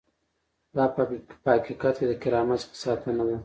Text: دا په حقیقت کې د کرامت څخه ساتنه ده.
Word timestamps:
دا 0.75 0.85
په 0.95 1.01
حقیقت 1.55 1.95
کې 1.99 2.05
د 2.09 2.13
کرامت 2.23 2.59
څخه 2.63 2.75
ساتنه 2.83 3.23
ده. 3.29 3.37